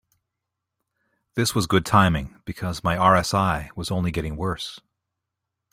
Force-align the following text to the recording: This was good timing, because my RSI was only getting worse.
This 1.35 1.53
was 1.53 1.67
good 1.67 1.85
timing, 1.85 2.41
because 2.43 2.83
my 2.83 2.95
RSI 2.95 3.69
was 3.75 3.91
only 3.91 4.09
getting 4.09 4.35
worse. 4.35 4.79